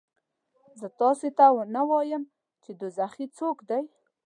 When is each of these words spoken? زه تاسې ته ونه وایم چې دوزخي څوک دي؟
زه 0.79 0.87
تاسې 0.99 1.29
ته 1.37 1.45
ونه 1.55 1.81
وایم 1.91 2.23
چې 2.63 2.71
دوزخي 2.79 3.25
څوک 3.37 3.57
دي؟ 3.69 3.81